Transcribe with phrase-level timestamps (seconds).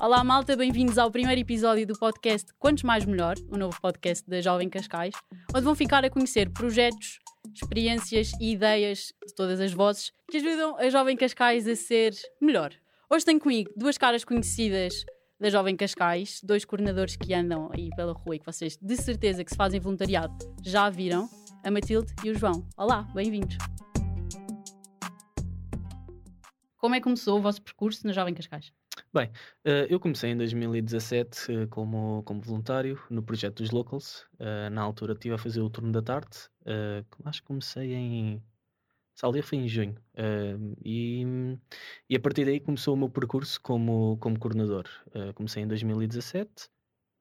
[0.00, 4.40] Olá, malta, bem-vindos ao primeiro episódio do podcast Quantos Mais Melhor, o novo podcast da
[4.40, 5.12] Jovem Cascais,
[5.52, 7.18] onde vão ficar a conhecer projetos,
[7.52, 12.72] experiências e ideias de todas as vozes que ajudam a Jovem Cascais a ser melhor.
[13.10, 15.04] Hoje tenho comigo duas caras conhecidas
[15.40, 19.42] da Jovem Cascais, dois coordenadores que andam aí pela rua e que vocês de certeza
[19.42, 21.28] que se fazem voluntariado já viram,
[21.64, 22.64] a Matilde e o João.
[22.76, 23.58] Olá, bem-vindos.
[26.76, 28.72] Como é que começou o vosso percurso na Jovem Cascais?
[29.12, 29.28] Bem,
[29.64, 34.26] uh, eu comecei em 2017 uh, como, como voluntário no projeto dos Locals.
[34.34, 36.36] Uh, na altura estive a fazer o turno da tarde.
[37.24, 38.42] acho que comecei em.
[39.14, 39.96] Salve foi em junho.
[40.84, 41.24] E,
[42.08, 44.84] e, a partir daí começou o meu percurso como, como coordenador.
[45.34, 46.68] comecei em 2017,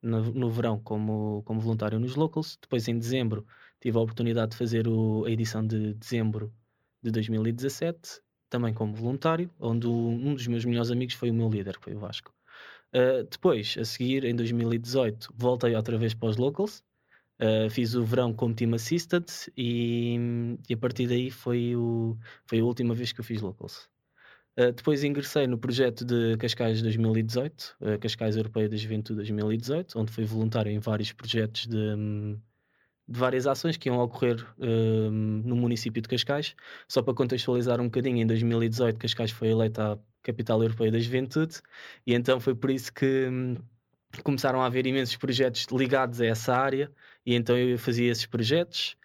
[0.02, 2.58] no, no, verão, como, como voluntário nos Locals.
[2.62, 3.48] Depois, em dezembro,
[3.80, 6.54] tive a oportunidade de fazer o, a edição de dezembro
[7.02, 11.78] de 2017 também como voluntário, onde um dos meus melhores amigos foi o meu líder,
[11.78, 12.34] que foi o Vasco.
[12.94, 16.84] Uh, depois, a seguir, em 2018, voltei outra vez para os locals,
[17.40, 20.18] uh, fiz o verão como team assistant e,
[20.70, 23.90] e, a partir daí foi, o, foi a última vez que eu fiz locals.
[24.58, 30.24] Uh, depois ingressei no projeto de Cascais 2018, Cascais Europeia da Juventude 2018, onde fui
[30.24, 32.40] voluntário em vários projetos de, um,
[33.08, 36.56] de várias ações que iam ocorrer uh, no município de Cascais.
[36.88, 41.62] Só para contextualizar um bocadinho, em 2018 Cascais foi eleita a capital europeia da juventude
[42.06, 43.56] e então foi por isso que um,
[44.24, 46.92] começaram a haver imensos projetos ligados a essa área
[47.26, 48.98] e então eu fazia esses projetos.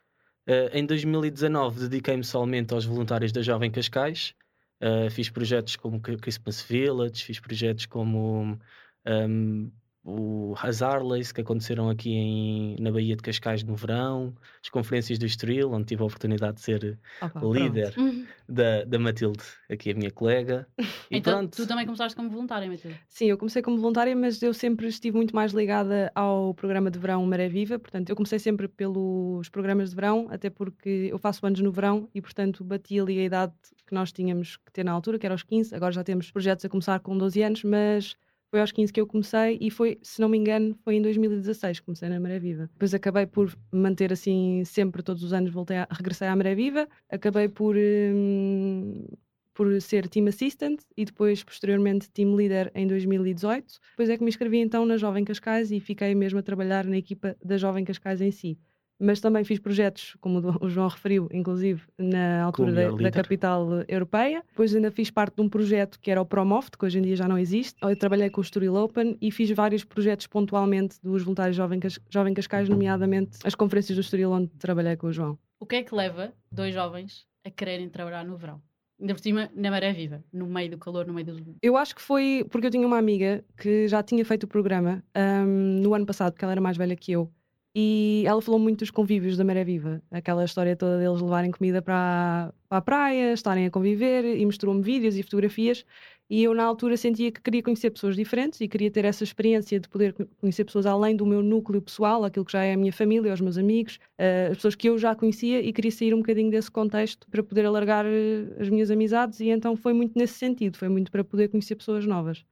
[0.49, 4.35] Uh, em 2019 dediquei-me somente aos voluntários da Jovem Cascais.
[4.83, 8.59] Uh, fiz projetos como Christmas Village, fiz projetos como
[9.07, 9.71] um,
[10.05, 15.19] o, as Harleys que aconteceram aqui em, na Baía de Cascais no verão, as conferências
[15.19, 18.27] do Estoril, onde tive a oportunidade de ser Opa, líder uhum.
[18.49, 20.67] da, da Matilde, aqui a minha colega.
[20.79, 21.57] E então, pronto.
[21.57, 22.99] tu também começaste como voluntária, Matilde?
[23.07, 26.99] Sim, eu comecei como voluntária, mas eu sempre estive muito mais ligada ao programa de
[26.99, 31.47] verão Maré Viva, portanto, eu comecei sempre pelos programas de verão, até porque eu faço
[31.47, 33.53] anos no verão e, portanto, bati ali a idade
[33.87, 36.65] que nós tínhamos que ter na altura, que era aos 15, agora já temos projetos
[36.65, 38.17] a começar com 12 anos, mas
[38.53, 41.81] foi aos 15 que eu comecei e foi, se não me engano, foi em 2016
[41.81, 42.69] que comecei na Maré Viva.
[42.71, 46.87] Depois acabei por manter assim sempre, todos os anos voltei a regressar à Maré Viva.
[47.11, 49.07] Acabei por, hum,
[49.55, 53.81] por ser team assistant e depois, posteriormente, team leader em 2018.
[53.93, 56.99] Depois é que me inscrevi então na Jovem Cascais e fiquei mesmo a trabalhar na
[56.99, 58.59] equipa da Jovem Cascais em si
[59.03, 64.43] mas também fiz projetos, como o João referiu, inclusive na altura da, da, capital europeia.
[64.49, 67.17] Depois ainda fiz parte de um projeto que era o Promoft, que hoje em dia
[67.17, 67.77] já não existe.
[67.83, 71.99] Eu trabalhei com o Estoril Open e fiz vários projetos pontualmente dos voluntários Jovem, Cas
[72.09, 75.39] Jovem Cascais, nomeadamente as conferências do Estoril, onde trabalhei com o João.
[75.59, 78.61] O que é que leva dois jovens a quererem trabalhar no verão?
[79.01, 81.57] Ainda por cima, na maré viva, no meio do calor, no meio do.
[81.61, 85.03] Eu acho que foi porque eu tinha uma amiga que já tinha feito o programa
[85.45, 87.29] um, no ano passado, porque ela era mais velha que eu.
[87.75, 91.81] E ela falou muito dos convívios da Maré Viva, aquela história toda deles levarem comida
[91.81, 95.83] para, para a praia, estarem a conviver, e mostrou-me vídeos e fotografias.
[96.29, 99.81] E eu, na altura, sentia que queria conhecer pessoas diferentes e queria ter essa experiência
[99.81, 102.93] de poder conhecer pessoas além do meu núcleo pessoal, aquilo que já é a minha
[102.93, 106.19] família, os meus amigos, uh, as pessoas que eu já conhecia, e queria sair um
[106.19, 109.41] bocadinho desse contexto para poder alargar uh, as minhas amizades.
[109.41, 112.45] E então foi muito nesse sentido, foi muito para poder conhecer pessoas novas.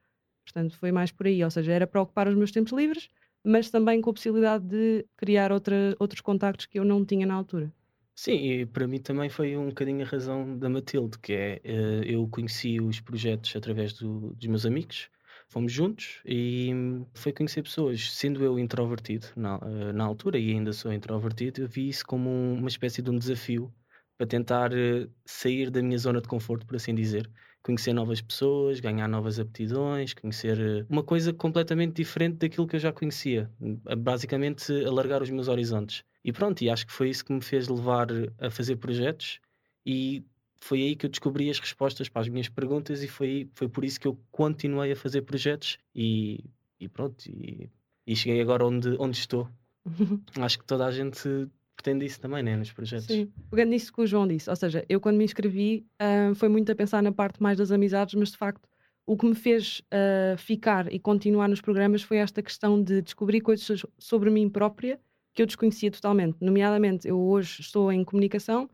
[0.45, 3.09] Portanto, foi mais por aí, ou seja, era para ocupar os meus tempos livres
[3.45, 7.35] mas também com a possibilidade de criar outra, outros contactos que eu não tinha na
[7.35, 7.73] altura.
[8.15, 12.05] Sim, e para mim também foi um bocadinho a razão da Matilde, que é uh,
[12.05, 15.09] eu conheci os projetos através do, dos meus amigos,
[15.49, 16.71] fomos juntos e
[17.15, 18.13] foi conhecer pessoas.
[18.13, 22.29] Sendo eu introvertido na, uh, na altura e ainda sou introvertido, eu vi isso como
[22.29, 23.73] um, uma espécie de um desafio
[24.19, 27.31] para tentar uh, sair da minha zona de conforto, por assim dizer,
[27.63, 32.81] conhecer novas pessoas, ganhar novas aptidões, conhecer eh, uma coisa completamente diferente daquilo que eu
[32.81, 33.51] já conhecia.
[33.99, 36.05] Basicamente, alargar os meus horizontes.
[36.25, 39.41] E pronto, e acho que foi isso que me fez levar a fazer projetos
[39.85, 40.25] e
[40.61, 43.85] foi aí que eu descobri as respostas para as minhas perguntas e foi, foi por
[43.85, 46.45] isso que eu continuei a fazer projetos e,
[46.79, 47.71] e pronto, e,
[48.07, 49.49] e cheguei agora onde, onde estou.
[50.39, 51.49] acho que toda a gente
[51.81, 53.07] pretende isso também, né, nos projetos.
[53.07, 56.49] Sim, pegando nisso que o João disse, ou seja, eu quando me inscrevi uh, foi
[56.49, 58.69] muito a pensar na parte mais das amizades, mas de facto
[59.07, 63.41] o que me fez uh, ficar e continuar nos programas foi esta questão de descobrir
[63.41, 65.01] coisas sobre mim própria
[65.33, 66.37] que eu desconhecia totalmente.
[66.41, 68.69] Nomeadamente, eu hoje estou em comunicação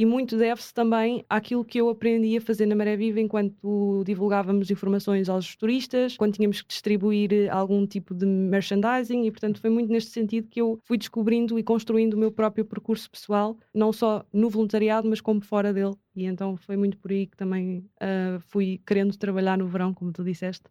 [0.00, 4.70] e muito deve-se também àquilo que eu aprendi a fazer na Maré Viva enquanto divulgávamos
[4.70, 9.68] informações aos turistas, quando tínhamos que distribuir eh, algum tipo de merchandising e, portanto, foi
[9.68, 13.92] muito neste sentido que eu fui descobrindo e construindo o meu próprio percurso pessoal, não
[13.92, 15.94] só no voluntariado, mas como fora dele.
[16.16, 20.12] E então foi muito por aí que também uh, fui querendo trabalhar no verão, como
[20.12, 20.64] tu disseste,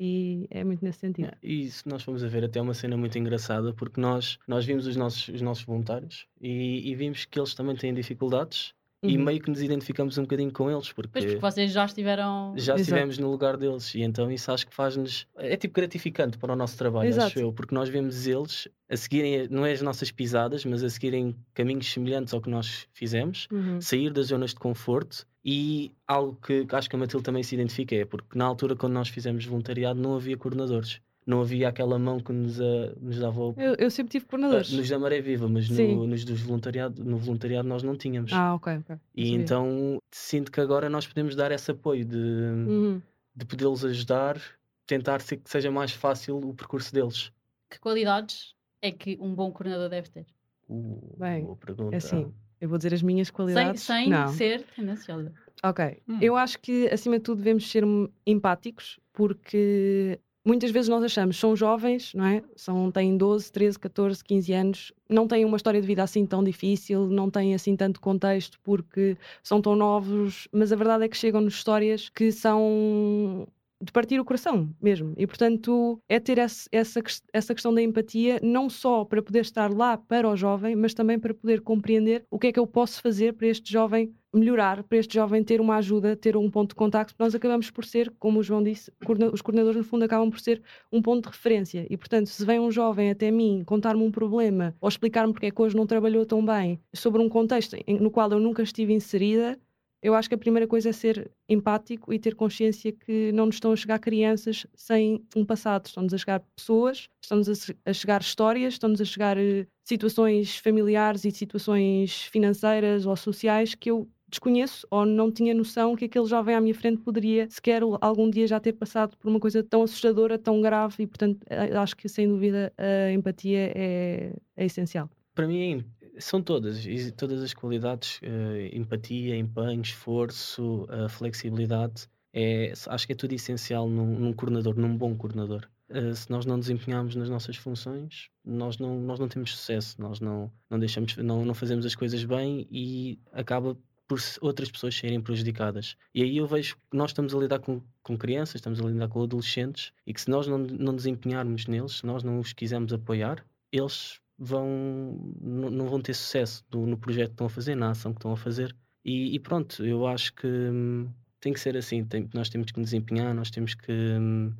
[0.00, 1.24] e é muito nesse sentido.
[1.26, 4.38] Yeah, E se nós formos a ver, até é uma cena muito engraçada, porque nós,
[4.46, 8.74] nós vimos os nossos, os nossos voluntários e, e vimos que eles também têm dificuldades
[9.00, 9.24] e Uhum.
[9.26, 12.52] meio que nos identificamos um bocadinho com eles, porque, Pois porque vocês já estiveram.
[12.56, 12.80] já Exato.
[12.80, 15.24] estivemos no lugar deles e então isso acho que faz-nos.
[15.36, 17.38] É tipo gratificante para o nosso trabalho, acho Exato.
[17.38, 21.36] eu, porque nós vemos eles a seguirem, não é as nossas pisadas, mas a seguirem
[21.54, 23.80] caminhos semelhantes ao que nós fizemos Uhum.
[23.80, 27.54] sair das zonas de conforto e algo que que acho que a Matilde também se
[27.54, 31.98] identifica é porque na altura quando nós fizemos voluntariado não havia coordenadores, não havia aquela
[31.98, 34.72] mão que nos, a- nos dava o, Eu, eu sempre tive ah, coordenadores.
[34.72, 38.32] nos da Maré Viva, mas no, nos dos voluntariado, no voluntariado nós não tínhamos.
[38.32, 38.96] Ah, ok, ok.
[39.14, 39.38] E sabia.
[39.42, 43.02] então sinto que agora nós podemos dar esse apoio de, Uhum.
[43.34, 44.40] de poder-los ajudar,
[44.86, 47.30] tentar ser, que seja mais fácil o percurso deles.
[47.70, 50.26] Que qualidades é que um bom coordenador deve ter?
[50.68, 51.94] Uh, Bem, boa pergunta.
[51.94, 53.82] É assim, eu vou dizer as minhas Sem, qualidades.
[53.82, 54.28] sem não.
[54.28, 55.32] ser tendenciosa.
[55.62, 56.00] Ok.
[56.08, 56.18] Hum.
[56.20, 57.84] Eu acho que, acima de tudo, devemos ser
[58.26, 62.42] empáticos, porque muitas vezes nós achamos são jovens, não é?
[62.56, 66.42] São, têm 12, 13, 14, 15 anos, não têm uma história de vida assim tão
[66.42, 71.16] difícil, não têm assim tanto contexto porque são tão novos, mas a verdade é que
[71.16, 73.46] chegam-nos histórias que são
[73.80, 75.14] de partir o coração mesmo.
[75.16, 77.00] E portanto é ter essa,
[77.32, 81.18] essa questão da empatia, não só para poder estar lá para o jovem, mas também
[81.18, 84.98] para poder compreender o que é que eu posso fazer para este jovem melhorar, para
[84.98, 87.14] este jovem ter uma ajuda, ter um ponto de contacto.
[87.18, 88.92] Nós acabamos por ser, como o João disse,
[89.32, 91.86] os coordenadores no fundo acabam por ser um ponto de referência.
[91.88, 95.50] E portanto, se vem um jovem até mim contar-me um problema ou explicar-me porque é
[95.50, 99.58] que hoje não trabalhou tão bem sobre um contexto no qual eu nunca estive inserida,
[100.02, 103.56] eu acho que a primeira coisa é ser empático e ter consciência que não nos
[103.56, 107.48] estão a chegar crianças sem um passado, estão-nos a chegar pessoas, estão-nos
[107.84, 113.90] a, chegar histórias, estão-nos a chegar eh, situações familiares e situações financeiras ou sociais que
[113.90, 118.30] eu desconheço ou não tinha noção que aquele jovem à minha frente poderia sequer algum
[118.30, 121.96] dia já ter passado por uma coisa tão assustadora, tão grave e portanto eh, acho
[121.96, 125.10] que sem dúvida a empatia é, é essencial.
[125.34, 125.84] Para mim,
[126.18, 126.84] são todas,
[127.16, 133.88] todas as qualidades, eh, empatia, empenho, esforço, a flexibilidade, é, acho que é tudo essencial
[133.88, 135.68] num, num coordenador, num bom coordenador.
[135.88, 140.00] Eh, se nós não nos empenharmos nas nossas funções, nós não, nós não temos sucesso,
[140.00, 143.76] nós não, não, deixamos, não, não fazemos as coisas bem e acaba
[144.06, 145.96] por outras pessoas serem prejudicadas.
[146.14, 149.08] E aí eu vejo que nós estamos a lidar com, com crianças, estamos a lidar
[149.08, 152.52] com adolescentes e que se nós não, não nos empenharmos neles, se nós não os
[152.52, 157.74] quisermos apoiar, eles vão não, vão ter sucesso no, no projeto que estão a fazer,
[157.74, 158.74] na ação que estão a fazer.
[159.04, 161.08] E, e pronto, eu acho que hum,
[161.40, 162.04] tem que ser assim.
[162.04, 164.52] tem- nós temos que nos empenhar, nós temos que hum,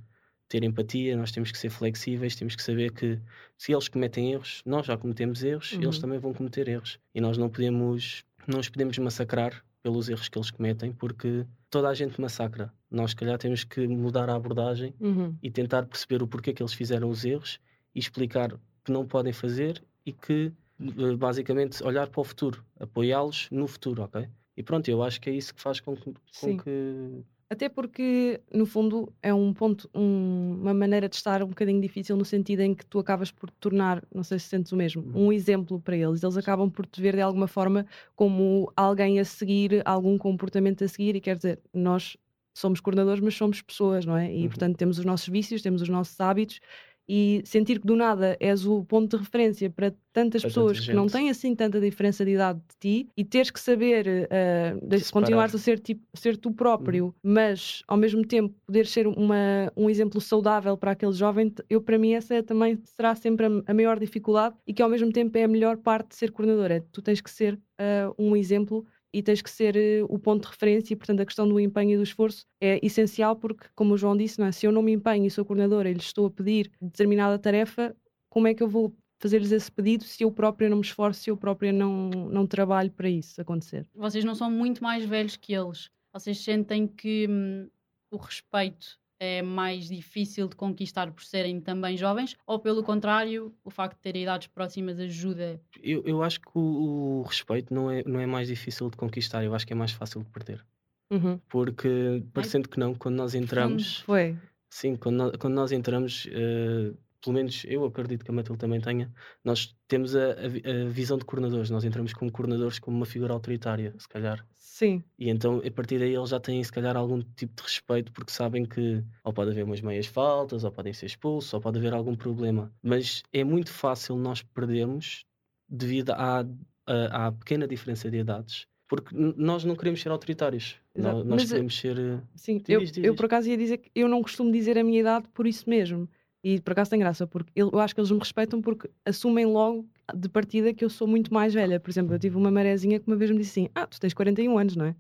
[0.49, 3.21] ter empatia, nós temos que ser flexíveis, temos que saber que
[3.57, 6.01] se eles cometem erros, nós já cometemos erros, eles Uhum.
[6.01, 6.99] também vão cometer erros.
[7.15, 11.89] E nós não podemos, não os podemos massacrar pelos erros que eles cometem, porque toda
[11.89, 12.73] a gente massacra.
[12.91, 15.37] Nós, se calhar, temos que mudar a abordagem Uhum.
[15.43, 17.61] e tentar perceber o porquê que eles fizeram os erros
[17.95, 18.59] e explicar
[18.89, 20.51] que não podem fazer e que
[20.81, 24.27] eh, basicamente olhar para o futuro, apoiá-los no futuro, ok?
[24.57, 28.41] E pronto, eu acho que é isso que faz com que, com que Até porque,
[28.53, 32.61] no fundo, é um ponto, um- uma maneira de estar um bocadinho difícil no sentido
[32.61, 35.29] em que tu acabas por te tornar, não sei se sentes o mesmo, Uhum.
[35.29, 36.23] um exemplo para eles.
[36.23, 37.87] Eles acabam por te ver de alguma forma
[38.17, 42.17] como alguém a seguir, algum comportamento a seguir, e quer dizer, nós
[42.55, 44.31] somos coordenadores, mas somos pessoas, não é?
[44.35, 44.49] E Uhum.
[44.49, 46.61] portanto temos os nossos vícios, temos os nossos hábitos.
[47.09, 51.07] E sentir que do nada és o ponto de referência para tantas pessoas que não
[51.07, 55.13] têm assim tanta diferença de idade de ti e teres que saber eh, de- Separar.
[55.13, 59.89] continuares a ser, tipo, ser tu próprio, mas ao mesmo tempo poder ser uma, um
[59.89, 63.75] exemplo saudável para aquele jovem, eu para mim essa é também será sempre a, a
[63.75, 66.71] maior dificuldade e que ao mesmo tempo é a melhor parte de ser coordenador.
[66.71, 70.43] É, tu tens que ser eh, um exemplo e tens que ser eh, o ponto
[70.43, 73.95] de referência e portanto a questão do empenho e do esforço é essencial porque como
[73.95, 74.53] o João disse, é?
[74.53, 77.97] se eu não me empenho e sou coordenadora e lhes estou a pedir determinada tarefa,
[78.29, 81.31] como é que eu vou fazer-lhes esse pedido se eu própria não me esforço, se
[81.31, 83.87] eu própria não, não trabalho para isso acontecer?
[83.95, 85.91] Vocês não são muito mais velhos que eles.
[86.13, 87.69] Vocês sentem que hum,
[88.11, 92.37] o respeito é mais difícil de conquistar por serem também jovens?
[92.47, 95.61] Ou pelo contrário, o facto de terem idades próximas ajuda?
[95.83, 99.45] eu, eu acho que o, o respeito não é, não é mais difícil de conquistar,
[99.45, 100.65] eu acho que é mais fácil de perder.
[101.11, 101.41] Uhum.
[101.49, 104.37] Porque, parecendo que não, quando nós entramos, Foi.
[104.71, 108.81] sim, quando nós, quando nós entramos, eh, pelo menos eu acredito que a Matilde também
[108.81, 109.13] tenha,
[109.45, 113.33] nós temos a, a a visão de coordenadores, nós entramos como coordenadores como uma figura
[113.35, 114.47] autoritária, se calhar.
[114.57, 115.03] Sim.
[115.19, 118.31] E então, a partir daí, eles já têm, se calhar, algum tipo de respeito, porque
[118.33, 121.93] sabem que ou pode haver umas meias faltas, ou podem ser expulsos, ou pode haver
[121.93, 122.73] algum problema.
[122.83, 125.25] Mas é muito fácil nós perdermos
[125.69, 126.41] devido à,
[126.87, 130.77] à, à pequena diferença de idades, porque nós não queremos ser autoritários.
[130.95, 131.25] Exato.
[131.25, 131.99] Nós, Mas, eh, podemos ser.
[131.99, 133.17] eh, Sim, Tu eu, diz, diz, eu diz.
[133.17, 136.09] por acaso ia dizer que eu não costumo dizer a minha idade por isso mesmo.
[136.43, 139.87] E por acaso tem graça, porque eu, acho que eles me respeitam porque assumem logo
[140.15, 141.81] de partida que eu sou muito mais velha.
[141.81, 144.15] Por exemplo, eu tive uma marezinha que uma vez me disse assim: Ah, tu tens
[144.15, 144.95] 41 anos, não é?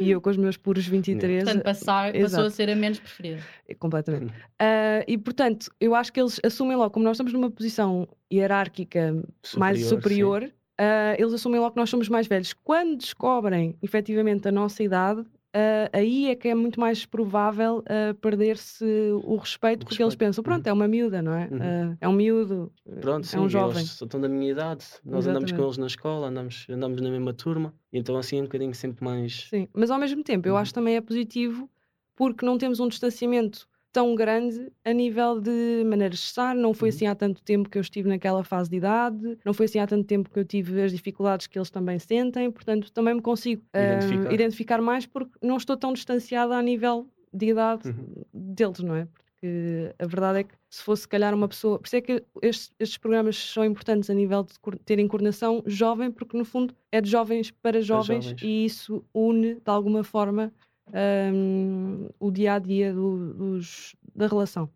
[0.00, 1.44] E eu com os meus puros 23.
[1.44, 3.40] Portanto, passar, passou a ser a menos preferida.
[3.68, 4.32] eh, Completamente.
[4.58, 9.22] Ah, e portanto, eu acho que eles assumem logo, como nós estamos numa posição hierárquica
[9.58, 12.54] mais Superior, superior, ah, eles assumem logo que nós somos mais velhos.
[12.54, 15.22] Quando descobrem efetivamente a nossa idade,
[15.54, 18.84] ah, aí é que é muito mais provável ah, perder-se
[19.24, 21.50] o respeito, O porque eles pensam, pronto, é uma miúda, não é?
[21.50, 21.60] Uhum.
[21.60, 23.58] Ah, é um miúdo, Pronto, é sim, um e jovem.
[23.58, 24.84] eles estão da minha idade.
[25.04, 25.64] Nós andamos com Exatamente.
[25.64, 29.52] eles na escola, andamos, andamos na mesma turma, então assim é um bocadinho sempre mais.
[29.52, 30.56] Sim, mas ao mesmo tempo eu Uhum.
[30.56, 31.68] acho também é positivo
[32.14, 36.54] porque não temos um distanciamento tão grande a nível de maneiras de estar.
[36.54, 36.88] Não foi Uhum.
[36.90, 39.86] assim há tanto tempo que eu estive naquela fase de idade, não foi assim há
[39.86, 43.62] tanto tempo que eu tive as dificuldades que eles também sentem, portanto também me consigo
[43.74, 44.30] ah, Identificar.
[44.30, 48.24] identificar mais porque não estou tão distanciada a nível de idade Uhum.
[48.32, 49.06] deles, não é?
[49.06, 51.78] Porque a verdade é que se fosse se calhar uma pessoa.
[51.78, 54.54] Por isso é que estes, estes programas são importantes a nível de
[54.84, 58.40] terem coordenação jovem, porque no fundo é de jovens para jovens, jovens.
[58.40, 60.52] e isso une de alguma forma
[60.94, 64.70] hum, o dia a dia do- dos, da relação.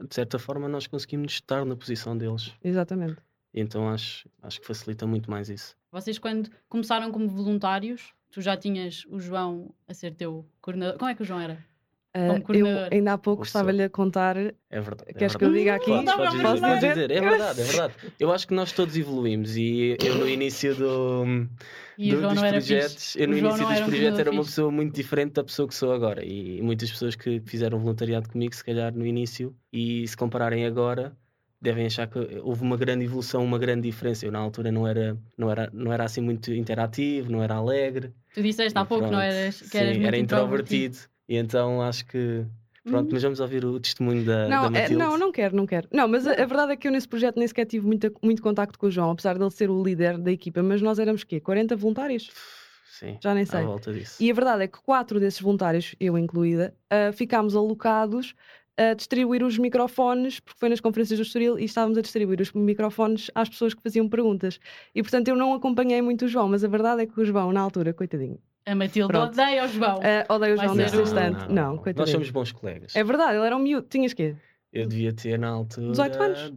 [0.00, 2.52] De certa forma, nós conseguimos estar na posição deles.
[2.62, 3.16] Exatamente.
[3.52, 5.76] Então acho, acho que facilita muito mais isso.
[5.92, 10.98] Vocês, quando começaram como voluntários, tu já tinhas o João a ser teu coordenador.
[10.98, 11.64] Como é que o João era?
[12.12, 14.36] Ah, eu ainda há pouco Ou estava-lhe a contar.
[14.36, 15.04] É verdade.
[15.10, 15.86] é Queres que eu diga aqui?
[15.90, 16.78] Podes, podes dizer, não.
[16.78, 17.10] dizer.
[17.10, 17.94] É verdade, é verdade.
[18.18, 23.28] Eu acho que nós todos evoluímos e eu no início do, do- dos projetos, eu
[23.28, 24.50] no início dos era projetos era uma fixe.
[24.54, 28.54] pessoa muito diferente da pessoa que sou agora e muitas pessoas que fizeram voluntariado comigo,
[28.54, 31.16] se calhar no início, e se compararem agora,
[31.60, 34.24] devem achar que houve uma grande evolução, uma grande diferença.
[34.26, 38.12] Eu na altura não era, não era, não era assim muito interativo, não era alegre.
[38.34, 40.74] Tu disseste há pouco, não eras, que Sim, eras muito era introvertido.
[40.96, 41.10] introvertido.
[41.30, 42.44] E então acho que.
[42.82, 43.10] Pronto, Hum.
[43.12, 44.96] mas vamos ouvir o testemunho da, Não, da é- Matilde.
[44.96, 45.86] não, não quero, não quero.
[45.92, 48.42] Não, mas a, a verdade é que eu nesse projeto nem sequer tive muita, muito
[48.42, 51.38] contacto com o João, apesar dele ser o líder da equipa, mas nós éramos quê?
[51.40, 52.30] 40 voluntários?
[52.98, 53.62] Sim, Já nem à sei.
[53.64, 54.16] volta disso.
[54.22, 58.34] E a verdade é que quatro desses voluntários, eu incluída, ah, ficámos alocados
[58.78, 62.50] a distribuir os microfones, porque foi nas conferências do Estoril e estávamos a distribuir os
[62.52, 64.58] microfones às pessoas que faziam perguntas.
[64.94, 67.52] E portanto eu não acompanhei muito o João, mas a verdade é que o João,
[67.52, 69.32] na altura, coitadinho, A Matilde Pronto.
[69.32, 69.98] odeia o João.
[70.02, 71.52] ah, odeio o João ser nesse o- instante.
[71.52, 72.94] Não, Nós somos bons colegas.
[72.94, 73.86] É verdade, ele era um miúdo.
[73.88, 74.36] Tinhas quê?
[74.72, 76.52] Eu devia ter na altura 18 anos.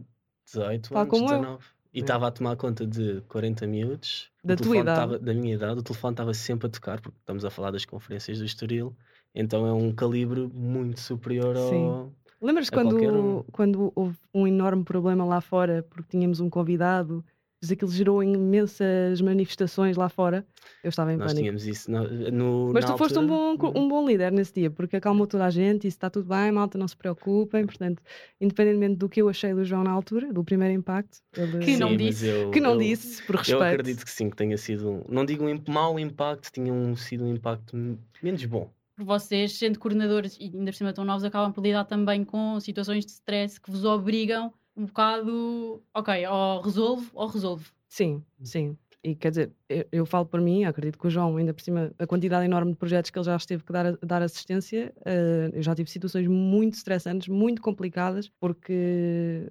[0.46, 1.38] 18 Tal anos, como eu.
[1.40, 1.64] 19.
[1.92, 2.00] E É.
[2.02, 4.28] estava a tomar conta de 40 miúdos.
[4.44, 4.98] Da tua idade.
[4.98, 5.80] estava- da minha idade.
[5.80, 8.94] O telefone estava sempre a tocar, porque estamos a falar das conferências do Estoril.
[9.34, 11.68] Então é um calibre muito superior ao.
[11.70, 12.12] Sim.
[12.42, 13.42] Lembras A qualquer quando, um.
[13.52, 17.24] quando houve um enorme problema lá fora porque tínhamos um convidado,
[17.64, 20.46] mas aquilo gerou imensas manifestações lá fora?
[20.82, 21.40] Eu estava em Nós pânico.
[21.42, 23.70] tínhamos isso no, no- Mas tu foste um altura.
[23.72, 26.52] bom, um bom líder nesse dia, porque acalmou toda a gente, isso está tudo bem,
[26.52, 27.64] malta, não se preocupem.
[27.64, 28.02] Portanto,
[28.40, 31.88] independentemente do que eu achei do João na altura, do primeiro impacto, ele Que não
[31.88, 32.26] Sim, mas disse.
[32.26, 33.62] eu- que não eu- disse, por Eu respeito.
[33.62, 34.90] acredito que sim, que tenha sido.
[34.90, 37.76] um- Não digo um mau impacto, tinha um, sido um impacto
[38.22, 38.70] menos bom.
[38.96, 42.60] Por vocês, sendo coordenadores e ainda por cima tão novos, acabam por lidar também com
[42.60, 45.82] situações de stress que vos obrigam um bocado.
[45.94, 47.72] Ok, ou resolvo ou resolvo.
[47.88, 48.76] Sim, sim.
[49.02, 51.92] E quer dizer, eu, eu falo por mim, acredito que o João, ainda por cima,
[51.98, 55.62] a quantidade enorme de projetos que ele já esteve que dar, dar assistência, eh, eu
[55.62, 59.46] já tive situações muito estressantes, muito complicadas, porque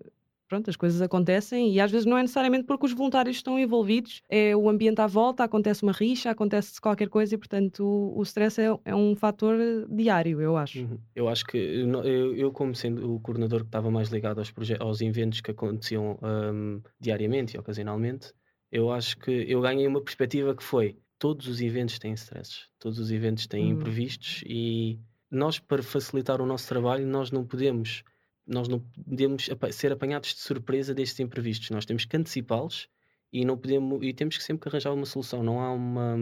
[0.53, 4.21] pronto, as coisas acontecem e às vezes não é necessariamente porque os voluntários estão envolvidos,
[4.29, 8.21] é o ambiente à volta, acontece uma rixa, acontece qualquer coisa e portanto o, o
[8.21, 9.57] stress é, é um fator
[9.89, 10.83] diário, eu acho.
[10.83, 10.99] Uhum.
[11.15, 15.01] Eu acho que eu, eu, como sendo o coordenador que estava mais ligado aos, aos
[15.01, 18.31] eventos que aconteciam hum, diariamente e ocasionalmente,
[18.71, 22.99] eu acho que eu ganhei uma perspectiva que foi todos os eventos têm stresses, todos
[22.99, 23.71] os eventos têm Hum.
[23.71, 24.99] imprevistos e
[25.31, 28.03] nós para facilitar o nosso trabalho nós não podemos
[28.45, 32.87] nós não podemos ser apanhados de surpresa destes imprevistos, nós temos que antecipá-los
[33.31, 36.17] e não podemos e temos que sempre arranjar uma solução, não há uma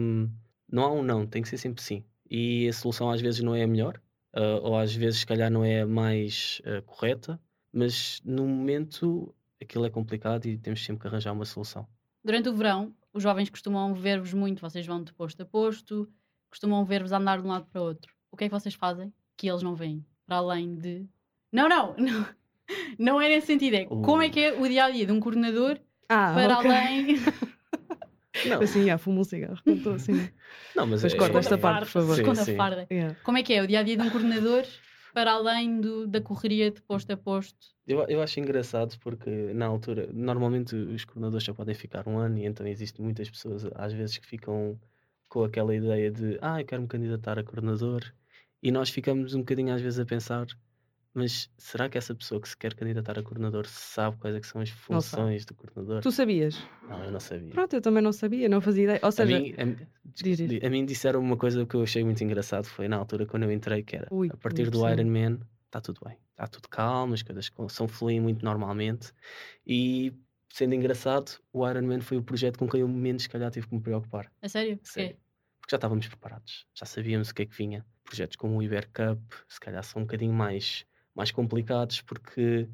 [0.70, 2.04] não há um não, tem que ser sempre sim.
[2.30, 4.00] E a solução às vezes não é a melhor,
[4.32, 7.40] ah, ou às vezes se calhar não é a mais ah, correta,
[7.72, 11.86] mas no momento aquilo é complicado e temos sempre que arranjar uma solução.
[12.24, 16.08] Durante o verão, os jovens costumam ver-vos muito, vocês vão de posto a posto,
[16.48, 18.12] costumam ver-vos andar de um lado para o outro.
[18.30, 20.04] O que é que vocês fazem que eles não veem?
[20.26, 21.06] Para além de.
[21.52, 22.26] Não, não, não,
[22.98, 23.74] não é nesse sentido.
[23.74, 25.78] É como é que é o dia a dia de um coordenador
[26.08, 26.70] Ah, para ok.
[26.70, 27.16] além.
[28.48, 29.60] Não, Assim, já, fumo um cigarro.
[29.64, 30.28] Não estou assim.
[30.74, 32.16] não mas Mas é- corta é- esta parte, por favor.
[32.44, 32.56] Sim.
[32.56, 32.86] farda.
[32.90, 33.14] Yeah.
[33.22, 34.64] Como é que é o dia a dia de um coordenador
[35.14, 37.58] para além do- da correria de posto a posto?
[37.86, 42.38] Eu, eu acho engraçado porque na altura, normalmente os coordenadores só podem ficar um ano
[42.38, 44.76] e então existem muitas pessoas às vezes que ficam
[45.28, 48.02] com aquela ideia de ah, eu quero me candidatar a coordenador
[48.62, 50.46] e nós ficamos um bocadinho às vezes a pensar
[51.14, 54.46] mas será que essa pessoa que se quer candidatar a coordenador sabe quais é que
[54.46, 56.00] são as funções do coordenador?
[56.00, 56.58] Tu sabias?
[56.88, 57.50] Não, eu não sabia.
[57.50, 59.00] Pronto, eu também não sabia, não fazia ideia.
[59.02, 62.64] Ou seja, a, mim, a, a mim disseram uma coisa que eu achei muito engraçado,
[62.64, 65.80] foi na altura quando eu entrei, que era Ui, a partir do Iron Man está
[65.80, 69.12] tudo bem, está tudo calmo, as coisas são fluem muito normalmente
[69.66, 70.12] e
[70.50, 73.66] sendo engraçado, o Iron Man foi o projeto com quem eu menos, se calhar, tive
[73.66, 74.30] que me preocupar.
[74.42, 74.78] A sério?
[74.82, 75.16] Sério.
[75.60, 77.84] Porque já estávamos preparados, já sabíamos o que é que vinha.
[78.04, 82.68] Projetos como o Iber Cup, se calhar são um bocadinho mais mais complicados porque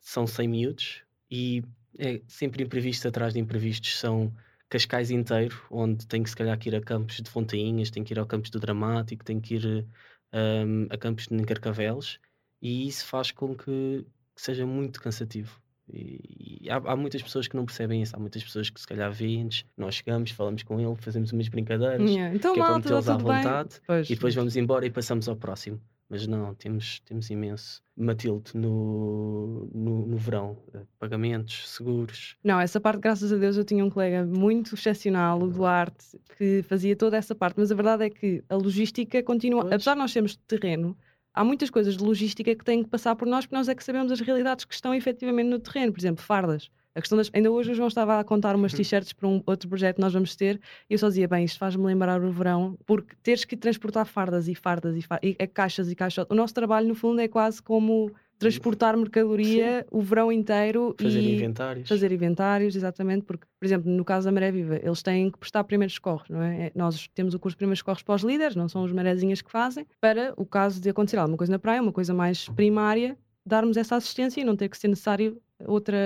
[0.00, 1.62] são 100 miúdos e
[1.98, 3.98] é sempre imprevisto atrás de imprevistos.
[3.98, 4.32] São
[4.68, 8.12] Cascais inteiro, onde tem que se calhar que ir a campos de Fontainhas, tem que
[8.12, 9.86] ir ao campos do Dramático, tem que ir
[10.32, 12.20] um, a campos de Carcavelos
[12.60, 14.04] e isso faz com que,
[14.34, 15.60] que seja muito cansativo.
[15.90, 18.86] E, e há, há, muitas pessoas que não percebem isso, há muitas pessoas que se
[18.86, 22.34] calhar veem-nos, nós chegamos, falamos com ele, fazemos umas brincadeiras, yeah.
[22.34, 25.80] então, que é para metê-los à vontade, e depois vamos embora e passamos ao próximo.
[26.08, 27.82] Mas não, temos, temos imenso.
[27.94, 32.36] Matilde, no, no, no verão, eh, pagamentos, seguros.
[32.42, 36.62] Não, essa parte, graças a Deus, eu tinha um colega muito excepcional, o Duarte, que
[36.62, 37.56] fazia toda essa parte.
[37.58, 39.62] Mas a verdade é que a logística continua.
[39.62, 39.74] Pois.
[39.74, 40.96] Apesar de nós sermos de terreno,
[41.34, 43.84] há muitas coisas de logística que têm que passar por nós, porque nós é que
[43.84, 45.92] sabemos as realidades que estão efetivamente no terreno.
[45.92, 46.70] Por exemplo, fardas.
[46.94, 47.30] A questão das...
[47.32, 48.78] Ainda hoje o João estava a contar umas uhum.
[48.78, 51.58] t-shirts para um outro projeto que nós vamos ter e eu só dizia, bem, isto
[51.58, 55.46] faz-me lembrar o verão, porque teres que transportar fardas e fardas e, fardas, e é
[55.46, 56.26] caixas e caixas.
[56.28, 59.88] O nosso trabalho, no fundo, é quase como transportar mercadoria Sim.
[59.90, 61.88] o verão inteiro fazer e inventários.
[61.88, 65.64] fazer inventários, exatamente, porque, por exemplo, no caso da Maré Viva, eles têm que prestar
[65.64, 66.66] primeiros socorros, não é?
[66.66, 69.42] é nós temos o curso de primeiros socorros para os líderes, não são os marezinhas
[69.42, 73.18] que fazem, para o caso de acontecer alguma coisa na praia, uma coisa mais primária,
[73.44, 75.96] darmos essa assistência e não ter que ser necessário outra,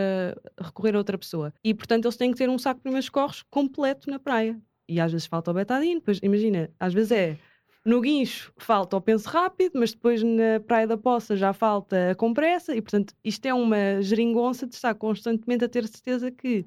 [0.60, 1.52] recorrer a outra pessoa.
[1.62, 4.60] E, portanto, eles têm que ter um saco de primeiros corres completo na praia.
[4.88, 7.38] E às vezes falta o betadine, depois imagina, às vezes é
[7.84, 12.14] no guincho falta o penso rápido, mas depois na Praia da Poça já falta a
[12.14, 16.64] compressa, e portanto isto é uma geringonça de estar constantemente a ter certeza que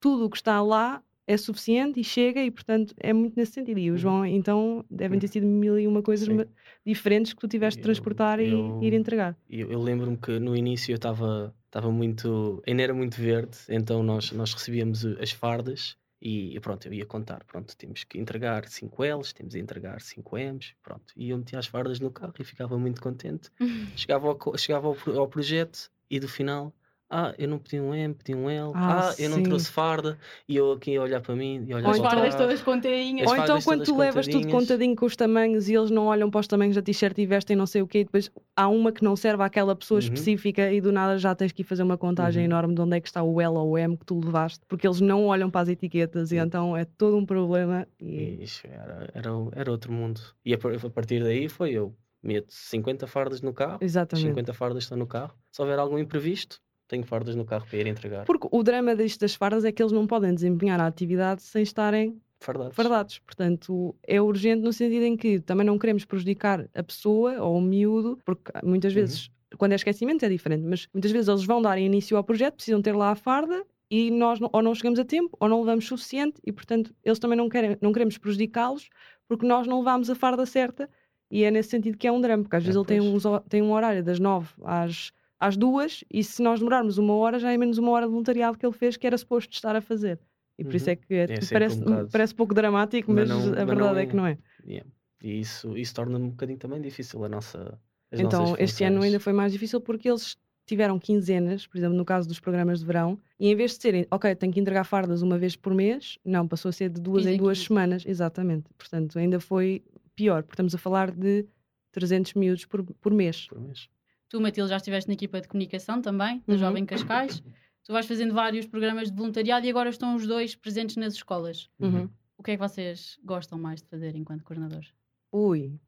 [0.00, 3.78] tudo o que está lá é suficiente e chega, e portanto é muito nesse sentido.
[3.78, 3.98] E o uhum.
[3.98, 6.44] João, então, devem ter sido mil e uma coisas Sim.
[6.84, 9.36] diferentes que tu tiveste de transportar eu, e ir entregar.
[9.50, 12.62] Eu, eu lembro-me que no início eu estava estava muito.
[12.66, 17.44] ainda era muito verde, então nós, nós recebíamos as fardas e pronto, eu ia contar,
[17.44, 21.12] pronto, temos que entregar 5 L's, temos que entregar 5 M's, pronto.
[21.14, 23.50] E eu metia as fardas no carro e ficava muito contente.
[23.94, 26.74] chegava ao, chegava ao, ao projeto e do final
[27.08, 28.72] ah, eu não pedi um M, pedi um L.
[28.74, 30.18] Ah, ah eu não trouxe farda.
[30.48, 33.28] E eu aqui a olhar para mim e olhar Ou as fardas todas contadinhas.
[33.28, 36.40] Ou então quando tu levas tudo contadinho com os tamanhos e eles não olham para
[36.40, 39.04] os tamanhos da t-shirt e vestem não sei o quê, e depois há uma que
[39.04, 40.04] não serve àquela pessoa uhum.
[40.04, 42.50] específica e do nada já tens que ir fazer uma contagem uhum.
[42.50, 44.86] enorme de onde é que está o L ou o M que tu levaste, porque
[44.86, 46.38] eles não olham para as etiquetas uhum.
[46.38, 47.86] e então é todo um problema.
[48.00, 48.42] E...
[48.42, 50.20] Isso, era, era, era outro mundo.
[50.44, 54.28] E a partir daí foi eu meto 50 fardas no carro, Exatamente.
[54.28, 55.32] 50 fardas estão no carro.
[55.52, 58.24] Se houver algum imprevisto, tenho fardas no carro para ir entregar.
[58.24, 61.62] Porque o drama disto das fardas é que eles não podem desempenhar a atividade sem
[61.62, 62.74] estarem fardados.
[62.74, 63.18] fardados.
[63.18, 67.60] Portanto, é urgente no sentido em que também não queremos prejudicar a pessoa ou o
[67.60, 69.00] miúdo, porque muitas uhum.
[69.00, 69.58] vezes, uhum.
[69.58, 72.80] quando é esquecimento, é diferente, mas muitas vezes eles vão dar início ao projeto, precisam
[72.80, 75.86] ter lá a farda e nós não, ou não chegamos a tempo ou não levamos
[75.86, 78.88] suficiente e, portanto, eles também não, querem, não queremos prejudicá-los
[79.28, 80.88] porque nós não levamos a farda certa.
[81.28, 83.18] E é nesse sentido que é um drama, porque às é, vezes ele tem um,
[83.48, 87.52] tem um horário das nove às às duas, e se nós demorarmos uma hora, já
[87.52, 90.18] é menos uma hora de voluntariado que ele fez, que era suposto estar a fazer.
[90.58, 90.76] E por uhum.
[90.76, 93.98] isso é que é, é parece, um parece pouco dramático, mas, mas não, a verdade
[93.98, 94.02] é.
[94.02, 94.06] é.
[94.06, 94.38] que não é.
[94.66, 94.88] Yeah.
[95.22, 97.78] E isso, isso torna um bocadinho também difícil a nossa.
[98.12, 102.26] então, este ano ainda foi mais difícil porque eles tiveram quinzenas, por exemplo, no caso
[102.26, 105.38] dos programas de verão, e em vez de serem, ok, tenho que entregar fardas uma
[105.38, 108.66] vez por mês, não, passou a ser de duas em duas semanas, exatamente.
[108.76, 109.84] Portanto, ainda foi
[110.16, 111.46] pior, porque estamos a falar de
[111.92, 113.46] 300 miúdos por, por mês.
[113.46, 113.88] Por mês.
[114.36, 116.58] Tu, Matilde, já estiveste na equipa de comunicação também, da uhum.
[116.58, 117.42] Jovem Cascais.
[117.84, 121.70] Tu vais fazendo vários programas de voluntariado e agora estão os dois presentes nas escolas.
[121.78, 122.10] Uhum.
[122.36, 124.92] O que é que vocês gostam mais de fazer enquanto coordenadores?
[125.32, 125.80] Ui,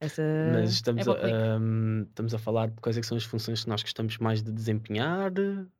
[0.00, 0.20] essa...
[0.52, 3.68] Mas estamos, é a, um, estamos a falar de quais é são as funções que
[3.68, 5.32] nós gostamos mais de desempenhar.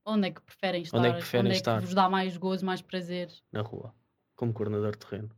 [0.07, 0.99] Onde é que preferem estar?
[0.99, 1.79] Onde é que, preferem Onde estar?
[1.79, 3.33] É que vos dá mais gozo, mais prazer?
[3.51, 3.93] Na rua,
[4.37, 5.31] como coordenador de terreno.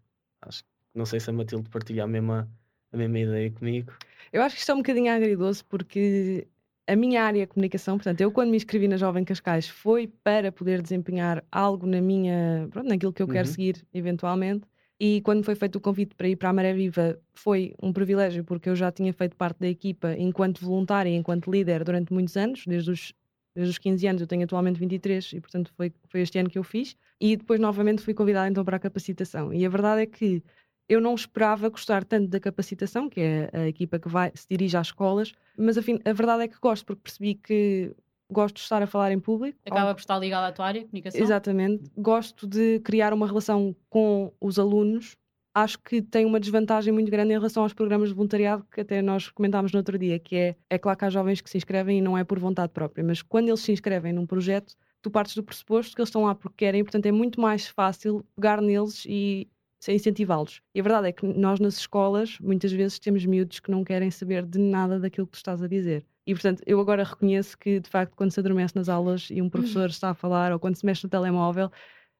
[0.42, 0.62] Acho
[0.94, 2.46] não sei se a Matilde partilha a mesma,
[2.92, 3.92] a mesma ideia comigo.
[4.32, 6.46] Eu acho que isto é um bocadinho agridoce porque
[6.86, 10.52] a minha área é comunicação, portanto, eu quando me inscrevi na Jovem Cascais foi para
[10.52, 13.54] poder desempenhar algo na minha, pronto, naquilo que eu quero uhum.
[13.54, 14.66] seguir eventualmente.
[15.00, 18.44] E quando foi feito o convite para ir para a Maré Viva, foi um privilégio,
[18.44, 22.64] porque eu já tinha feito parte da equipa enquanto voluntária, enquanto líder, durante muitos anos,
[22.66, 23.12] desde os,
[23.54, 26.58] desde os 15 anos, eu tenho atualmente 23, e portanto foi, foi este ano que
[26.58, 26.96] eu fiz.
[27.20, 29.52] E depois, novamente, fui convidada então para a capacitação.
[29.52, 30.42] E a verdade é que
[30.88, 34.76] eu não esperava gostar tanto da capacitação, que é a equipa que vai, se dirige
[34.76, 37.94] às escolas, mas afim, a verdade é que gosto, porque percebi que
[38.30, 39.58] gosto de estar a falar em público.
[39.64, 41.20] Acaba por estar ligado à tua área, comunicação.
[41.20, 41.90] Exatamente.
[41.96, 45.16] Gosto de criar uma relação com os alunos.
[45.54, 49.00] Acho que tem uma desvantagem muito grande em relação aos programas de voluntariado que até
[49.00, 51.98] nós comentámos no outro dia, que é, é claro que há jovens que se inscrevem
[51.98, 55.36] e não é por vontade própria, mas quando eles se inscrevem num projeto, tu partes
[55.36, 59.04] do pressuposto que eles estão lá porque querem, portanto é muito mais fácil pegar neles
[59.06, 59.48] e
[59.92, 60.62] incentivá-los.
[60.74, 64.10] E a verdade é que nós nas escolas muitas vezes temos miúdos que não querem
[64.10, 66.04] saber de nada daquilo que tu estás a dizer.
[66.26, 69.50] E portanto, eu agora reconheço que de facto quando se adormece nas aulas e um
[69.50, 71.70] professor está a falar ou quando se mexe no telemóvel,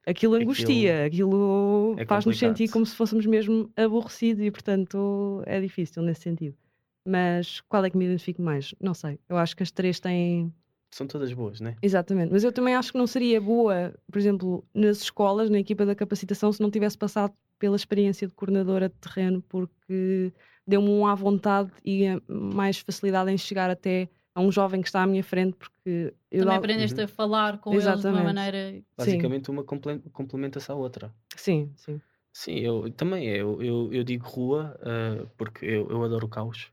[0.07, 5.61] aquilo angustia, aquilo, aquilo é faz-nos sentir como se fôssemos mesmo aborrecidos e portanto é
[5.61, 6.57] difícil nesse sentido.
[7.07, 8.75] Mas qual é que me identifico mais?
[8.81, 9.19] Não sei.
[9.29, 10.53] Eu acho que as três têm
[10.95, 11.77] são todas boas, não é?
[11.83, 15.85] Exatamente, mas eu também acho que não seria boa, por exemplo, nas escolas, na equipa
[15.85, 20.33] da capacitação, se não tivesse passado pela experiência de coordenadora de terreno, porque
[20.67, 25.03] deu-me um à vontade e mais facilidade em chegar até a um jovem que está
[25.03, 27.05] à minha frente, porque eu também aprendeste uhum.
[27.05, 28.07] a falar com Exatamente.
[28.07, 28.83] eles de uma maneira.
[28.97, 29.53] Basicamente, sim.
[29.53, 31.15] uma complementa-se à outra.
[31.37, 32.01] Sim, sim.
[32.33, 36.73] Sim, eu também eu, eu, eu digo rua uh, porque eu, eu adoro o caos.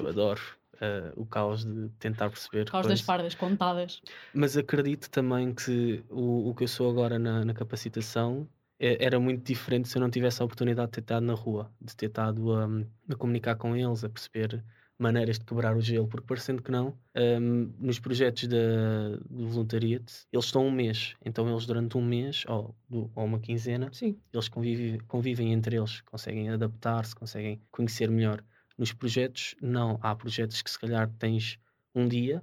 [0.00, 0.40] Eu adoro
[0.76, 2.70] uh, o caos de tentar perceber.
[2.70, 4.00] Caos das fardas contadas.
[4.32, 9.20] Mas acredito também que o, o que eu sou agora na, na capacitação é, era
[9.20, 12.06] muito diferente se eu não tivesse a oportunidade de ter estado na rua, de ter
[12.06, 12.66] estado a,
[13.10, 14.64] a comunicar com eles, a perceber
[14.98, 20.04] maneiras de quebrar o gelo, porque parecendo que não, um, nos projetos da, do voluntariado,
[20.32, 24.16] eles estão um mês, então eles durante um mês, ou, ou uma quinzena, Sim.
[24.32, 28.44] eles convivem, convivem entre eles, conseguem adaptar-se, conseguem conhecer melhor.
[28.78, 29.98] Nos projetos, não.
[30.02, 31.58] Há projetos que se calhar tens
[31.94, 32.42] um dia,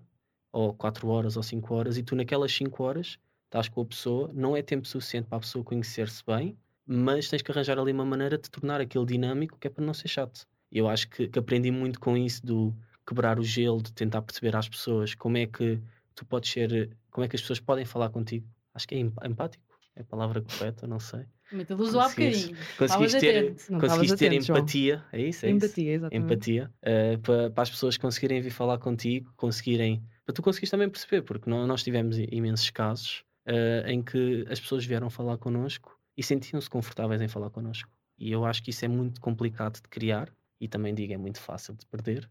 [0.51, 3.17] ou quatro horas, ou cinco horas, e tu naquelas cinco horas
[3.49, 7.41] estás com a pessoa, não é tempo suficiente para a pessoa conhecer-se bem, mas tens
[7.41, 10.45] que arranjar ali uma maneira de tornar aquilo dinâmico que é para não ser chato.
[10.71, 12.73] Eu acho que, que, aprendi muito com isso do
[13.05, 15.81] quebrar o gelo, de tentar perceber às pessoas como é que
[16.13, 18.47] tu podes ser, como é que as pessoas podem falar contigo.
[18.73, 19.63] Acho que é empático,
[19.95, 21.25] é a palavra correta, não sei.
[21.51, 22.55] Ele usou há bocadinho.
[22.77, 25.05] Conseguiste ter, conseguiste ter atento, empatia, João.
[25.11, 25.45] é isso?
[25.47, 26.05] É empatia, isso?
[26.05, 26.23] exatamente.
[26.23, 30.03] Empatia, uh, para, para as pessoas conseguirem vir falar contigo, conseguirem.
[30.23, 34.85] Para tu conseguires também perceber, porque nós tivemos imensos casos uh, em que as pessoas
[34.85, 37.89] vieram falar connosco e sentiam-se confortáveis em falar connosco.
[38.17, 41.39] E eu acho que isso é muito complicado de criar e também digo é muito
[41.39, 42.29] fácil de perder.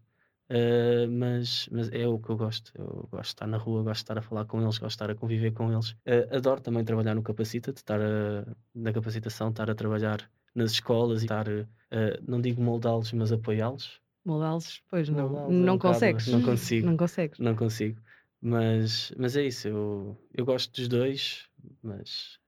[0.49, 2.71] Uh, mas, mas é o que eu gosto.
[2.73, 4.93] Eu gosto de estar na rua, gosto de estar a falar com eles, gosto de
[4.93, 5.91] estar a conviver com eles.
[5.91, 10.71] Uh, adoro também trabalhar no Capacita, de estar a, na capacitação, estar a trabalhar nas
[10.71, 11.65] escolas e estar, uh,
[12.27, 14.01] não digo moldá-los, mas apoiá-los.
[14.25, 16.27] Moldá-los, pois não, não, não é consegues.
[16.27, 16.87] Não consigo.
[16.87, 17.39] Não consegues.
[17.39, 18.01] Não consigo.
[18.41, 21.49] Mas, mas é isso, eu, eu gosto dos dois,
[21.83, 22.39] mas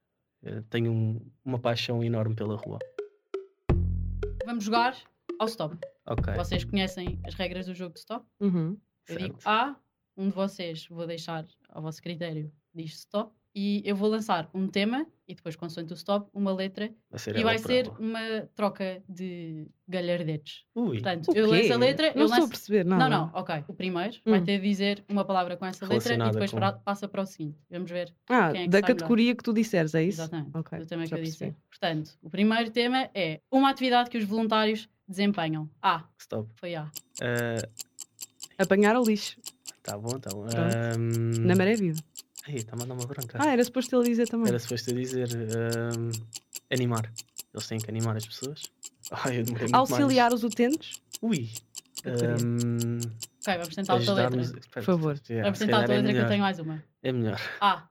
[0.43, 2.80] eh, tenho um, uma paixão enorme pela rua.
[4.45, 4.97] Vamos jogar
[5.38, 5.77] ao stop.
[6.06, 6.34] Ok.
[6.36, 8.25] Vocês conhecem as regras do jogo de stop?
[8.39, 8.77] Uhum.
[9.08, 9.75] Eu digo A,
[10.15, 14.68] um de vocês vou deixar ao vosso critério, diz stop e eu vou lançar um
[14.68, 16.94] tema e depois, consoante o stop, uma letra
[17.34, 17.98] e vai ser ela.
[17.98, 20.66] uma troca de galhardetes.
[20.76, 21.00] Ui.
[21.00, 22.08] Portanto, eu lanço a letra.
[22.14, 22.46] Não eu estou lanço...
[22.48, 22.98] a perceber, não.
[22.98, 23.64] Não, não, ok.
[23.68, 24.32] O primeiro hum.
[24.32, 26.60] vai ter de dizer uma palavra com essa letra e depois com...
[26.84, 27.58] passa para o seguinte.
[27.70, 28.14] Vamos ver.
[28.30, 29.38] Ah, é da categoria melhor.
[29.38, 30.22] que tu disseres, é isso?
[30.22, 30.58] Exatamente.
[30.58, 30.80] Okay.
[30.80, 31.56] Do tema que eu disse.
[31.70, 35.70] Portanto, o primeiro tema é uma atividade que os voluntários desempenham.
[35.82, 36.04] A.
[36.20, 36.50] Stop.
[36.56, 36.92] Foi A.
[37.22, 37.92] Uh...
[38.58, 39.40] Apanhar o lixo.
[39.82, 40.46] Tá bom, tá bom.
[40.46, 41.46] Um...
[41.46, 42.00] Na maré viva.
[42.47, 43.38] Ai, está a mandar uma branca.
[43.39, 44.49] Ah, era suposto ele dizer também.
[44.49, 46.12] Era suposto eu dizer um,
[46.71, 47.12] animar.
[47.54, 48.63] Eles têm que animar as pessoas.
[49.12, 50.43] Ai, eu Auxiliar mais.
[50.43, 51.01] os utentes.
[51.21, 51.49] Ui.
[52.06, 52.97] Um,
[53.41, 54.62] ok, vamos tentar outra letra.
[54.71, 55.21] Por favor.
[55.30, 56.84] Yeah, vamos tentar outra é letra que eu tenho mais uma.
[57.04, 57.39] É melhor.
[57.60, 57.88] A.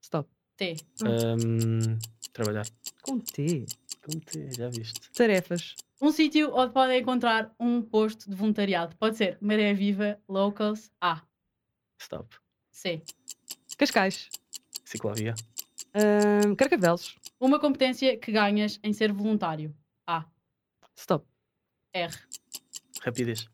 [0.00, 0.28] Stop.
[0.56, 0.76] T.
[1.02, 1.98] Um,
[2.32, 2.66] trabalhar.
[3.02, 3.66] Com T.
[4.04, 5.10] Com T, já viste.
[5.12, 5.74] Tarefas.
[6.00, 8.94] Um sítio onde podem encontrar um posto de voluntariado.
[8.96, 11.22] Pode ser Maré Viva, Locals, A.
[11.98, 12.36] Stop.
[12.70, 13.02] C.
[13.80, 14.28] Cascais.
[14.84, 15.34] Ciclovia.
[15.94, 17.16] Uh, Carcavelos.
[17.40, 19.74] Uma competência que ganhas em ser voluntário.
[20.06, 20.26] A.
[20.94, 21.24] Stop.
[21.94, 22.14] R.
[23.00, 23.48] Rapidez.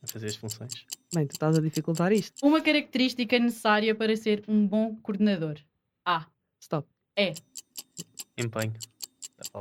[0.00, 0.86] A fazer as funções.
[1.12, 2.34] Bem, tu estás a dificultar isto.
[2.40, 5.58] Uma característica necessária para ser um bom coordenador.
[6.04, 6.24] A.
[6.60, 6.88] Stop.
[7.18, 7.34] E.
[8.38, 8.74] Empenho.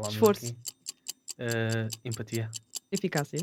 [0.07, 0.55] Esforço.
[1.39, 2.51] Uh, empatia.
[2.91, 3.39] Eficácia.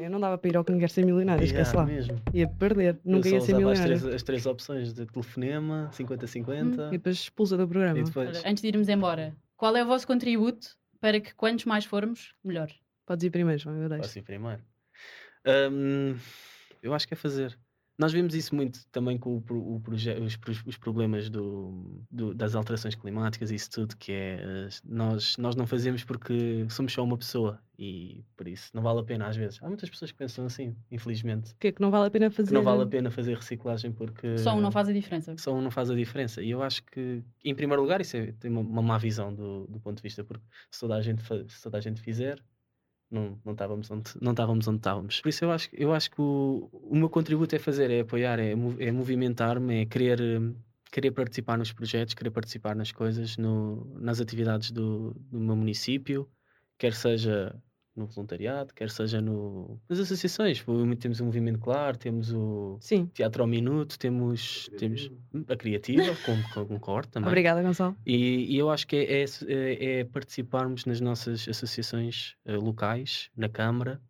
[0.00, 1.86] Eu não dava para ir ao Quem Quer Ser Milionário, yeah, esquece lá.
[1.86, 2.20] Mesmo.
[2.32, 3.94] Ia perder, nunca ia ser milionário.
[3.94, 6.78] As três, as três opções de telefonema, 50-50.
[6.78, 8.02] Hum, e depois expulsa do programa.
[8.02, 8.44] Depois...
[8.44, 12.70] Antes de irmos embora, qual é o vosso contributo para que quantos mais formos, melhor?
[13.06, 14.02] Podes ir primeiro, João, eu deixo.
[14.02, 14.62] Posso ir primeiro.
[15.46, 16.16] Um,
[16.82, 17.56] eu acho que é fazer.
[17.98, 19.82] Nós vemos isso muito também com o, o
[20.22, 25.56] os, os, problemas do, do, das alterações climáticas e isso tudo, que é nós, nós
[25.56, 29.36] não fazemos porque somos só uma pessoa e por isso não vale a pena às
[29.36, 29.62] vezes.
[29.62, 31.52] Há muitas pessoas que pensam assim, infelizmente.
[31.52, 32.48] O que é que não vale a pena fazer?
[32.48, 34.38] Que não vale a pena fazer reciclagem porque.
[34.38, 35.34] Só um não faz a diferença.
[35.38, 36.42] Só um não faz a diferença.
[36.42, 39.66] E eu acho que, em primeiro lugar, isso é, tem uma, uma má visão do,
[39.66, 42.42] do ponto de vista, porque se toda a gente, se toda a gente fizer,
[43.10, 45.20] não, não, estávamos onde, não estávamos onde estávamos.
[45.20, 48.38] Por isso eu acho, eu acho que o, o meu contributo é fazer, é apoiar,
[48.38, 50.18] é, é movimentar-me, é querer,
[50.90, 56.28] querer participar nos projetos, querer participar nas coisas, no, nas atividades do, do meu município,
[56.78, 57.54] quer seja
[57.96, 60.64] no voluntariado, quer seja no, nas associações.
[61.00, 63.06] Temos o Movimento Claro, temos o Sim.
[63.06, 65.10] Teatro ao Minuto, temos, temos
[65.48, 67.28] a Criativa, com, com corte também.
[67.28, 67.96] Obrigada, Gonçalo.
[68.04, 73.48] E, e, eu acho que é, é, é participarmos nas nossas associações uh, locais, na
[73.48, 74.00] Câmara,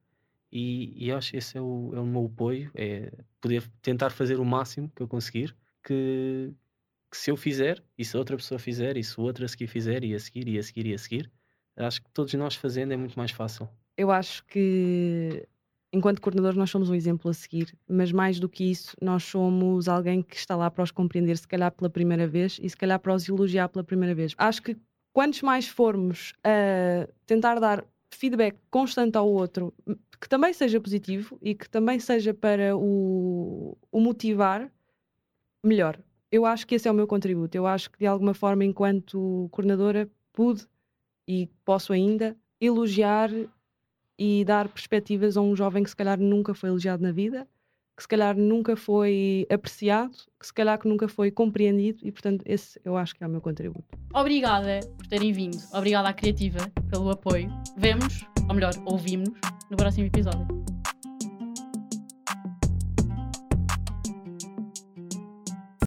[0.51, 4.41] e, e acho que esse é o, é o meu apoio, é poder tentar fazer
[4.41, 6.53] o máximo que eu conseguir, que,
[7.11, 10.05] que se eu fizer, e se outra pessoa fizer, e se outra a seguir fizer,
[10.05, 11.31] e a seguir, e a seguir, e a seguir,
[11.77, 13.69] Acho que todos nós fazendo é muito mais fácil.
[13.97, 15.47] Eu acho que,
[15.93, 19.89] enquanto coordenadores, nós somos um exemplo a seguir, mas mais do que isso, nós somos
[19.89, 22.99] alguém que está lá para os compreender, se calhar pela primeira vez, e se calhar
[22.99, 24.35] para os elogiar pela primeira vez.
[24.39, 24.77] Acho que
[25.13, 29.75] quantos mais formos a tentar dar feedback constante ao outro,
[30.21, 34.71] que também seja positivo e que também seja para o, o motivar,
[35.63, 35.99] melhor.
[36.31, 37.57] Eu acho que esse é o meu contributo.
[37.57, 40.67] Eu acho que de alguma forma, enquanto coordenadora, pude
[41.27, 43.31] e posso ainda elogiar
[44.19, 47.47] e dar perspectivas a um jovem que se calhar nunca foi elogiado na vida,
[47.97, 52.43] que se calhar nunca foi apreciado, que se calhar que nunca foi compreendido e portanto
[52.45, 53.99] esse eu acho que é o meu contributo.
[54.15, 57.51] Obrigada por terem vindo, obrigada à Criativa pelo apoio.
[57.77, 59.31] Vemos, ou melhor, ouvimos
[59.71, 60.66] no próximo episódio.